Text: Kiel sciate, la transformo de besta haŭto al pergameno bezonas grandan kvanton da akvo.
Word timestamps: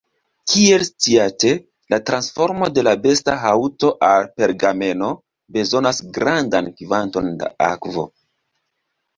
Kiel 0.51 0.83
sciate, 0.85 1.51
la 1.93 1.99
transformo 2.07 2.69
de 2.79 2.95
besta 3.03 3.35
haŭto 3.43 3.93
al 4.09 4.27
pergameno 4.41 5.11
bezonas 5.59 6.03
grandan 6.19 6.73
kvanton 6.81 7.31
da 7.45 7.53
akvo. 7.69 8.09